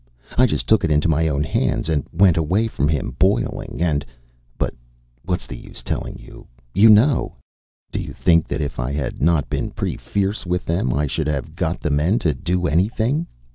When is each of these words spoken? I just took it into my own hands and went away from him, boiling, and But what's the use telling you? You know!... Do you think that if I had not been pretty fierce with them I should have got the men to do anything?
I 0.35 0.47
just 0.47 0.67
took 0.67 0.83
it 0.83 0.89
into 0.89 1.07
my 1.07 1.27
own 1.27 1.43
hands 1.43 1.87
and 1.87 2.03
went 2.11 2.35
away 2.35 2.65
from 2.67 2.87
him, 2.87 3.15
boiling, 3.19 3.77
and 3.83 4.03
But 4.57 4.73
what's 5.21 5.45
the 5.45 5.55
use 5.55 5.83
telling 5.83 6.17
you? 6.17 6.47
You 6.73 6.89
know!... 6.89 7.35
Do 7.91 7.99
you 8.01 8.11
think 8.13 8.47
that 8.47 8.61
if 8.61 8.79
I 8.79 8.93
had 8.93 9.21
not 9.21 9.47
been 9.47 9.69
pretty 9.69 9.97
fierce 9.97 10.43
with 10.43 10.65
them 10.65 10.91
I 10.91 11.05
should 11.05 11.27
have 11.27 11.55
got 11.55 11.81
the 11.81 11.91
men 11.91 12.17
to 12.17 12.33
do 12.33 12.65
anything? 12.65 13.27